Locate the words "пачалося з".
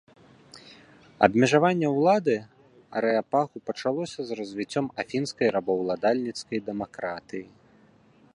3.71-4.41